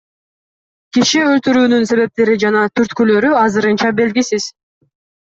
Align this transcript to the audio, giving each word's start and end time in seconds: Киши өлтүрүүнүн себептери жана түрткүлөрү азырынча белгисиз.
Киши 0.95 1.19
өлтүрүүнүн 1.31 1.83
себептери 1.89 2.37
жана 2.43 2.63
түрткүлөрү 2.79 3.35
азырынча 3.43 3.91
белгисиз. 4.01 4.49